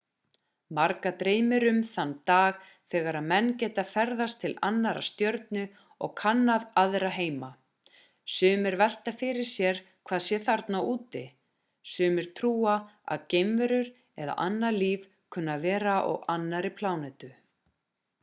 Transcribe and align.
marga 0.77 1.09
dreymir 1.17 1.63
um 1.71 1.79
þann 1.89 2.13
dag 2.29 2.61
þegar 2.93 3.17
menn 3.31 3.49
geta 3.63 3.83
ferðast 3.89 4.39
til 4.45 4.51
annarrar 4.69 5.07
stjörnu 5.09 5.65
og 6.07 6.15
kannað 6.21 6.65
aðra 6.83 7.11
heima 7.17 7.49
sumir 8.37 8.79
velta 8.83 9.13
fyrir 9.19 9.47
sér 9.51 9.83
hvað 9.91 10.25
sé 10.29 10.41
þarna 10.49 10.81
úti 10.95 11.23
sumir 11.97 12.31
trúa 12.41 12.75
að 13.17 13.29
geimverur 13.35 13.93
eða 14.25 14.39
annað 14.49 14.79
líf 14.81 15.07
kunni 15.37 15.55
að 15.59 15.67
vera 15.71 15.95
á 16.09 16.11
annarri 16.39 16.77
plánetu 16.83 17.31